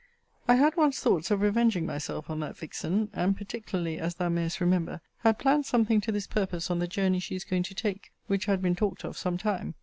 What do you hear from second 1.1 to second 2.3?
of revenging myself